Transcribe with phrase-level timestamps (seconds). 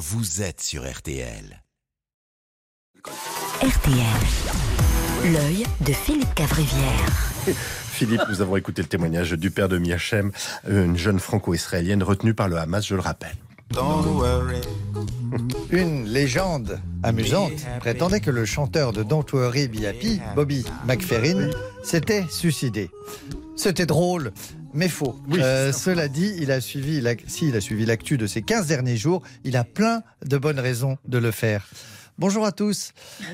[0.00, 1.62] vous êtes sur RTL.
[3.60, 4.00] RTL.
[5.24, 7.06] L'œil de Philippe Cavrivière.
[7.92, 10.32] Philippe, nous avons écouté le témoignage du père de Miachem,
[10.66, 13.36] une jeune franco-israélienne retenue par le Hamas, je le rappelle.
[15.70, 21.50] Une légende amusante prétendait que le chanteur de Don't Worry Be Happy, Bobby McFerrin,
[21.84, 22.90] s'était suicidé.
[23.60, 24.32] C'était drôle,
[24.72, 25.20] mais faux.
[25.34, 28.66] Euh, cela dit, il a suivi la- si, il a suivi l'actu de ces 15
[28.66, 29.22] derniers jours.
[29.44, 31.68] Il a plein de bonnes raisons de le faire.
[32.18, 32.92] Bonjour à tous.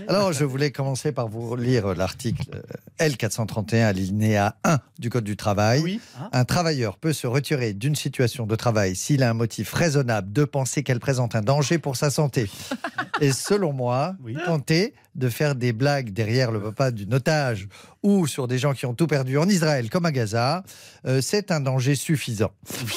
[0.09, 2.61] Alors, je voulais commencer par vous lire l'article
[3.01, 6.01] euh, L431 alinéa 1 du Code du travail.
[6.33, 10.45] Un travailleur peut se retirer d'une situation de travail s'il a un motif raisonnable de
[10.45, 12.51] penser qu'elle présente un danger pour sa santé.
[13.21, 17.69] Et selon moi, tenter de faire des blagues derrière le papa d'une otage
[18.03, 20.63] ou sur des gens qui ont tout perdu en Israël comme à Gaza,
[21.07, 22.51] euh, c'est un danger suffisant.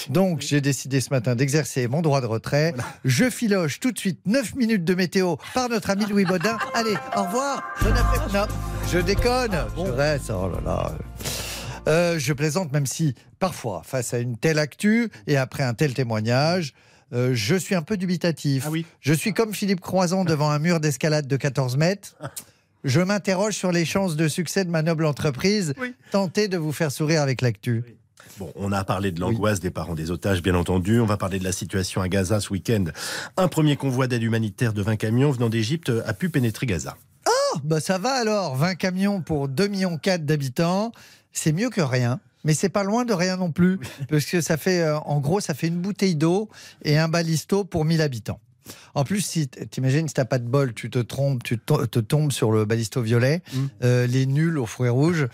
[0.09, 2.73] Donc j'ai décidé ce matin d'exercer mon droit de retrait.
[3.05, 6.58] Je filoche tout de suite 9 minutes de météo par notre ami Louis Baudin.
[6.76, 7.64] Allez, au revoir.
[7.81, 8.45] Je, n'appelle- non,
[8.92, 9.66] je déconne.
[9.78, 10.30] Je reste.
[10.31, 10.92] Oh là là.
[11.88, 15.94] Euh, je plaisante, même si parfois, face à une telle actu et après un tel
[15.94, 16.73] témoignage,
[17.14, 18.68] euh, je suis un peu dubitatif.
[19.00, 22.16] Je suis comme Philippe Croison devant un mur d'escalade de 14 mètres.
[22.84, 25.74] Je m'interroge sur les chances de succès de ma noble entreprise.
[26.12, 27.84] Tentez de vous faire sourire avec l'actu.
[28.38, 31.02] Bon, on a parlé de l'angoisse des parents des otages, bien entendu.
[31.02, 32.86] On va parler de la situation à Gaza ce week-end.
[33.36, 36.96] Un premier convoi d'aide humanitaire de 20 camions venant d'Égypte a pu pénétrer Gaza.
[37.28, 38.56] Oh, bah ça va alors.
[38.56, 40.92] 20 camions pour 2,4 millions d'habitants.
[41.34, 42.20] C'est mieux que rien.
[42.44, 43.80] Mais c'est pas loin de rien non plus.
[44.09, 46.50] Parce que ça fait, euh, en gros, ça fait une bouteille d'eau
[46.84, 48.40] et un balisto pour 1000 habitants.
[48.94, 52.31] En plus, si t'imagines, si t'as pas de bol, tu te trompes, tu te tombes
[52.31, 53.42] sur le balisto violet,
[53.84, 55.28] euh, les nuls au fruits rouges.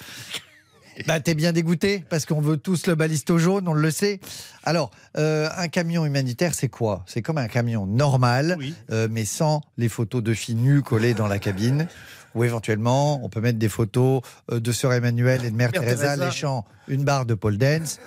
[1.07, 4.19] Bah, t'es bien dégoûté parce qu'on veut tous le balisto jaune, on le sait.
[4.63, 7.03] Alors, euh, un camion humanitaire, c'est quoi?
[7.05, 8.57] C'est comme un camion normal,
[8.91, 11.87] euh, mais sans les photos de filles nues collées dans la cabine.
[12.33, 15.81] Ou éventuellement, on peut mettre des photos euh, de Sœur Emmanuel et de Mère Mère
[15.81, 17.99] Teresa léchant une barre de pole dance.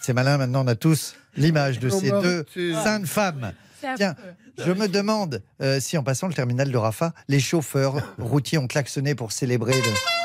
[0.00, 2.44] C'est malin, maintenant on a tous l'image de Oh, ces deux
[2.84, 3.52] saintes femmes.
[3.96, 4.14] Tiens,
[4.58, 8.66] je me demande euh, si en passant le terminal de Rafa, les chauffeurs routiers ont
[8.66, 10.19] klaxonné pour célébrer le...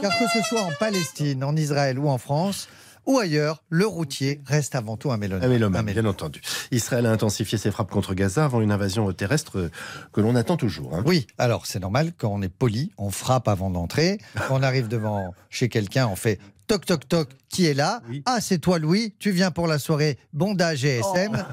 [0.00, 2.68] Car que ce soit en Palestine, en Israël ou en France,
[3.06, 5.44] ou ailleurs, le routier reste avant tout un mélomane.
[5.44, 6.40] Un mélomane, bien entendu.
[6.70, 9.70] Israël a intensifié ses frappes contre Gaza avant une invasion terrestre
[10.12, 10.94] que l'on attend toujours.
[10.94, 11.02] hein.
[11.06, 14.18] Oui, alors c'est normal, quand on est poli, on frappe avant d'entrer.
[14.48, 18.00] Quand on arrive devant chez quelqu'un, on fait toc toc toc, qui est là?
[18.26, 21.44] Ah, c'est toi Louis, tu viens pour la soirée bondage GSM.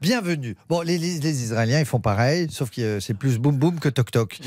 [0.00, 0.56] Bienvenue.
[0.68, 4.10] Bon, les, les- Israéliens, ils font pareil, sauf que c'est plus boum boum que toc
[4.12, 4.38] toc.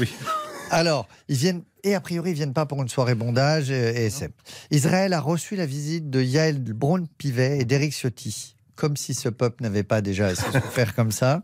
[0.71, 4.31] Alors, ils viennent, et a priori, ils viennent pas pour une soirée bondage et SM.
[4.71, 9.63] Israël a reçu la visite de Yael Braun-Pivet et d'Éric Ciotti, comme si ce peuple
[9.63, 11.43] n'avait pas déjà assez souffert comme ça.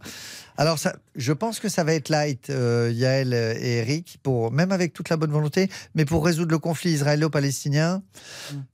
[0.55, 4.71] Alors, ça, je pense que ça va être light, euh, Yael et Eric, pour, même
[4.71, 8.01] avec toute la bonne volonté, mais pour résoudre le conflit israélo-palestinien,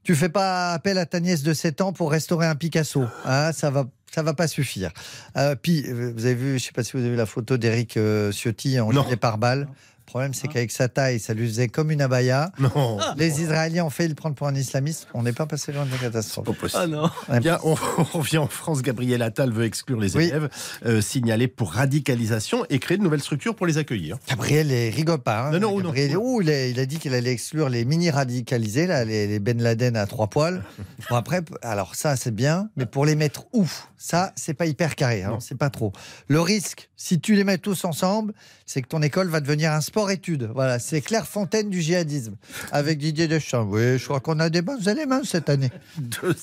[0.04, 3.04] tu fais pas appel à ta nièce de 7 ans pour restaurer un Picasso.
[3.26, 3.86] Hein, ça va.
[4.14, 4.92] Ça va pas suffire.
[5.38, 7.58] Euh, puis, euh, vous avez vu, je sais pas si vous avez vu la photo
[7.58, 9.68] d'Éric euh, Ciotti en gilet pare-balles.
[10.06, 12.52] Le problème, c'est qu'avec sa taille, ça lui faisait comme une abaya.
[12.60, 13.00] Non.
[13.18, 15.08] Les Israéliens ont fait le prendre pour un islamiste.
[15.14, 16.48] On n'est pas passé loin de la catastrophe.
[16.76, 17.10] Ah non.
[17.42, 18.82] Bien, on, revient en France.
[18.84, 20.26] Gabriel Attal veut exclure les Oui.
[20.26, 20.50] élèves
[20.86, 24.18] euh, signalés pour radicalisation et créer de nouvelles structures pour les accueillir.
[24.30, 25.48] Gabriel est rigole pas.
[25.48, 25.52] hein.
[25.52, 25.94] Non, non, non.
[25.96, 29.62] Il, a, il a dit qu'il allait exclure les mini radicalisés, là, les, les Ben
[29.62, 30.64] Laden à trois poils.
[31.10, 33.66] Bon, après, alors ça, c'est bien, mais pour les mettre où?
[34.06, 35.94] Ça, c'est pas hyper carré, hein, c'est pas trop.
[36.28, 38.34] Le risque, si tu les mets tous ensemble,
[38.66, 40.50] c'est que ton école va devenir un sport-études.
[40.54, 42.36] Voilà, c'est Claire Fontaine du djihadisme,
[42.74, 43.64] avec Didier Deschamps.
[43.64, 45.72] Oui, je crois qu'on a des bons éléments cette année.
[45.98, 46.36] Deux,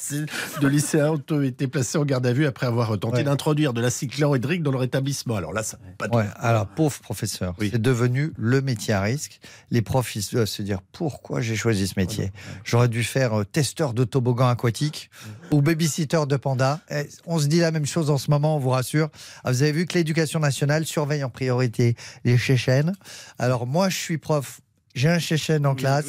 [0.62, 3.24] de lycéens ont été placés en garde à vue après avoir tenté Ouais.
[3.24, 5.36] d'introduire de l'acide chlorhydrique dans leur établissement.
[5.36, 9.02] Alors là, ça n'a pas de Ouais, alors, pauvre professeur, c'est devenu le métier à
[9.02, 9.38] risque.
[9.70, 12.32] Les profs, ils doivent se dire pourquoi j'ai choisi ce métier?
[12.64, 15.10] J'aurais dû faire euh, testeur de toboggan aquatique
[15.50, 16.80] ou babysitter de panda.
[16.90, 19.10] Eh, on se dit la même chose en ce moment, on vous rassure.
[19.44, 22.94] Ah, vous avez vu que l'éducation nationale surveille en priorité les Chéchènes.
[23.38, 24.62] Alors, moi, je suis prof,
[24.94, 26.06] j'ai un Chéchène en classe.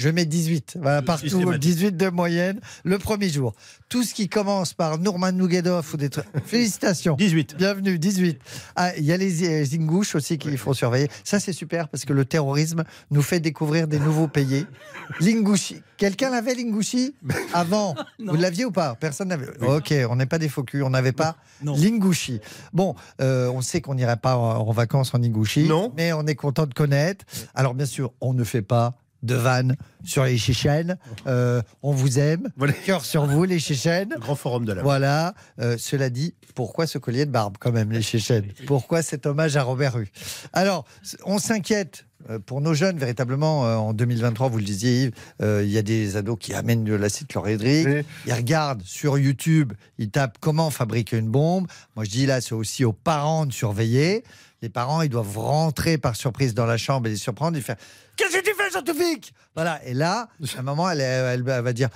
[0.00, 1.60] Je mets 18, voilà, partout, systématique.
[1.60, 3.54] 18 de moyenne, le premier jour.
[3.90, 6.24] Tout ce qui commence par Nourman Nougedov ou des trucs.
[6.46, 7.16] Félicitations.
[7.16, 7.56] 18.
[7.58, 8.40] Bienvenue, 18.
[8.76, 11.10] Ah, il y a les euh, Ingouches aussi qu'il faut surveiller.
[11.22, 14.64] Ça, c'est super parce que le terrorisme nous fait découvrir des nouveaux pays.
[15.20, 15.82] L'Ingouchi.
[15.98, 17.14] Quelqu'un l'avait, l'Ingouchi?
[17.52, 17.94] Avant.
[18.18, 18.94] Vous l'aviez ou pas?
[18.94, 19.48] Personne n'avait.
[19.60, 22.40] Ok, on n'est pas des faux culs, on n'avait pas l'Ingouchi.
[22.72, 25.68] Bon, euh, on sait qu'on n'irait pas en, en vacances en Ingouchi.
[25.68, 25.92] Non.
[25.94, 27.26] Mais on est content de connaître.
[27.54, 30.96] Alors, bien sûr, on ne fait pas de vannes sur les Chéchènes.
[31.26, 32.48] Euh, on vous aime.
[32.56, 32.72] Voilà.
[32.72, 34.10] Cœur sur vous, les Chéchènes.
[34.10, 35.34] Le grand forum de la Voilà.
[35.60, 39.56] Euh, cela dit, pourquoi ce collier de barbe, quand même, les Chéchènes Pourquoi cet hommage
[39.56, 40.10] à Robert Rue?
[40.52, 40.84] Alors,
[41.24, 42.06] on s'inquiète.
[42.30, 45.12] euh, Pour nos jeunes, véritablement, en 2023, vous le disiez, Yves,
[45.42, 47.86] euh, il y a des ados qui amènent de l'acide chlorhydrique.
[47.88, 48.02] Oui.
[48.26, 51.66] Ils regardent sur YouTube, ils tapent comment fabriquer une bombe.
[51.94, 54.24] Moi, je dis là, c'est aussi aux parents de surveiller.
[54.62, 57.76] Les parents, ils doivent rentrer par surprise dans la chambre et les surprendre et faire
[58.16, 59.80] Qu'est-ce que tu fais, Jean-Toufik Voilà.
[59.86, 61.88] Et là, à un moment, elle, elle- elle va dire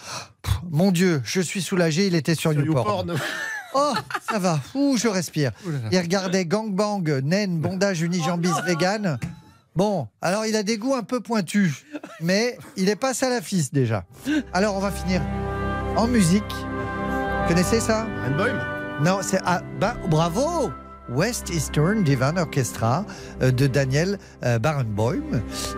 [0.70, 3.08] Mon Dieu, je suis soulagé, il était sur, Sur YouPorn.
[3.10, 3.20] YouPorn.
[3.76, 3.92] Oh,
[4.30, 4.60] ça va.
[4.76, 5.50] Ouh, je respire.
[5.90, 9.18] Il regardait Gangbang, Naine, Bondage, Unijambis, Vegan.
[9.74, 11.84] Bon, alors il a des goûts un peu pointus,
[12.20, 14.04] mais il est pas salafiste déjà.
[14.52, 15.20] Alors on va finir
[15.96, 16.44] en musique.
[16.52, 18.06] Vous connaissez ça?
[18.22, 18.44] Rainbow
[19.02, 20.70] Non, c'est ah, bah, bravo
[21.08, 23.04] West Eastern Divan Orchestra
[23.42, 25.22] euh, de Daniel euh, Barenboim.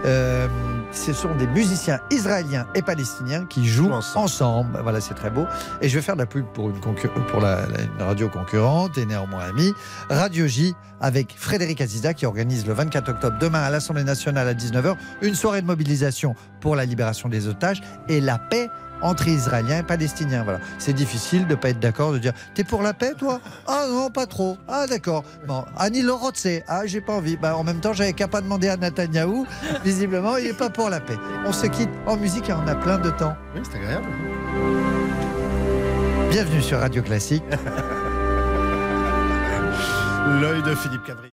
[0.04, 0.46] Euh,
[0.92, 4.24] ce sont des musiciens israéliens et palestiniens qui jouent ensemble.
[4.24, 4.78] ensemble.
[4.82, 5.44] Voilà, c'est très beau.
[5.82, 8.96] Et je vais faire de la pub pour une, pour la, la- une radio concurrente
[8.98, 9.72] et néanmoins amie,
[10.08, 14.54] Radio J, avec Frédéric Aziza qui organise le 24 octobre demain à l'Assemblée nationale à
[14.54, 18.70] 19h une soirée de mobilisation pour la libération des otages et la paix
[19.02, 20.42] entre Israéliens et Palestiniens.
[20.44, 20.60] Voilà.
[20.78, 23.40] C'est difficile de ne pas être d'accord, de dire T'es pour la paix, toi?
[23.66, 24.56] Ah non, pas trop.
[24.68, 25.24] Ah d'accord.
[25.46, 26.46] Bon, Annie Lorotse.
[26.68, 27.36] Ah, j'ai pas envie.
[27.36, 29.46] Bah, en même temps, j'avais qu'à pas demander à Netanyahou.
[29.84, 31.18] Visiblement, il n'est pas pour la paix.
[31.44, 33.36] On se quitte en musique et on a plein de temps.
[33.54, 34.06] Oui, c'est agréable.
[36.30, 37.44] Bienvenue sur Radio Classique.
[40.40, 41.35] L'œil de Philippe Cavry.